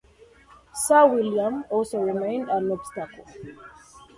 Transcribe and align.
Sir 0.73 1.05
William 1.05 1.63
also 1.69 1.99
remained 2.01 2.49
an 2.49 2.71
obstacle. 2.71 3.23